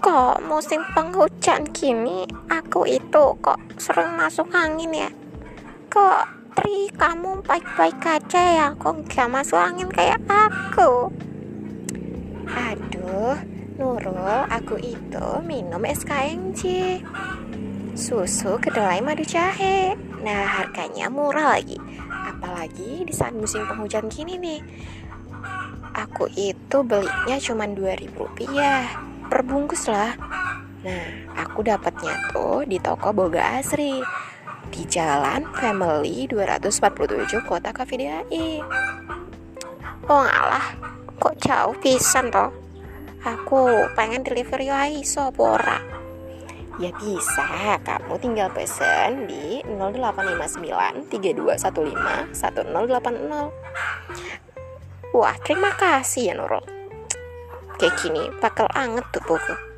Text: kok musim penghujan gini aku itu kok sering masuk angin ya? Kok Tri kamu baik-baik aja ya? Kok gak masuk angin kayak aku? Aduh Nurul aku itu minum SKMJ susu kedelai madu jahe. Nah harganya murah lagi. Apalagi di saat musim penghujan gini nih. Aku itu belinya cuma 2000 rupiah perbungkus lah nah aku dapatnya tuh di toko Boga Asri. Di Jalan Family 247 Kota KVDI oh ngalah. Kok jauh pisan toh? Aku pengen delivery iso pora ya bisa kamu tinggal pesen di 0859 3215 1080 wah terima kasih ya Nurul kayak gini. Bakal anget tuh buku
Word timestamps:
kok 0.00 0.40
musim 0.48 0.80
penghujan 0.96 1.68
gini 1.76 2.24
aku 2.48 2.88
itu 2.88 3.36
kok 3.44 3.60
sering 3.76 4.16
masuk 4.16 4.48
angin 4.56 4.96
ya? 4.96 5.10
Kok 5.92 6.40
Tri 6.56 6.88
kamu 6.96 7.44
baik-baik 7.44 8.00
aja 8.02 8.42
ya? 8.42 8.66
Kok 8.80 9.06
gak 9.06 9.28
masuk 9.28 9.60
angin 9.60 9.92
kayak 9.92 10.18
aku? 10.24 11.12
Aduh 12.48 13.36
Nurul 13.76 14.48
aku 14.48 14.80
itu 14.80 15.26
minum 15.44 15.84
SKMJ 15.84 16.60
susu 17.92 18.56
kedelai 18.56 19.04
madu 19.04 19.24
jahe. 19.24 20.00
Nah 20.24 20.48
harganya 20.48 21.12
murah 21.12 21.60
lagi. 21.60 21.76
Apalagi 22.08 23.04
di 23.04 23.12
saat 23.12 23.36
musim 23.36 23.68
penghujan 23.68 24.08
gini 24.08 24.40
nih. 24.40 24.60
Aku 25.92 26.24
itu 26.32 26.80
belinya 26.80 27.36
cuma 27.36 27.68
2000 27.68 28.16
rupiah 28.16 29.10
perbungkus 29.30 29.86
lah 29.86 30.18
nah 30.82 31.06
aku 31.38 31.62
dapatnya 31.62 32.34
tuh 32.34 32.66
di 32.66 32.82
toko 32.82 33.14
Boga 33.14 33.60
Asri. 33.60 34.02
Di 34.70 34.86
Jalan 34.86 35.50
Family 35.50 36.30
247 36.30 37.42
Kota 37.42 37.74
KVDI 37.74 38.62
oh 40.06 40.22
ngalah. 40.22 40.66
Kok 41.20 41.36
jauh 41.42 41.74
pisan 41.82 42.30
toh? 42.30 42.54
Aku 43.20 43.84
pengen 43.98 44.24
delivery 44.24 44.72
iso 44.96 45.28
pora 45.34 46.00
ya 46.80 46.88
bisa 46.96 47.76
kamu 47.84 48.16
tinggal 48.16 48.48
pesen 48.56 49.28
di 49.28 49.60
0859 49.68 51.12
3215 51.12 52.32
1080 52.32 55.12
wah 55.12 55.36
terima 55.44 55.76
kasih 55.76 56.32
ya 56.32 56.40
Nurul 56.40 56.79
kayak 57.80 57.96
gini. 57.96 58.28
Bakal 58.44 58.68
anget 58.76 59.08
tuh 59.16 59.24
buku 59.24 59.69